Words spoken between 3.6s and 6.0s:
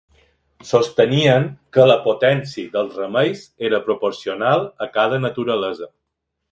era proporcional a cada naturalesa.